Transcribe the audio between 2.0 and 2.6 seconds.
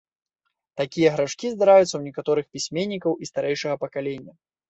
некаторых